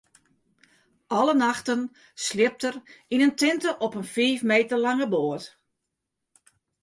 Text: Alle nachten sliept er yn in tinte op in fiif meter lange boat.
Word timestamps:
Alle 1.17 1.33
nachten 1.43 1.81
sliept 2.25 2.61
er 2.69 2.75
yn 3.13 3.23
in 3.27 3.35
tinte 3.41 3.69
op 3.85 3.93
in 3.99 4.11
fiif 4.15 4.41
meter 4.51 4.77
lange 4.85 5.07
boat. 5.13 5.43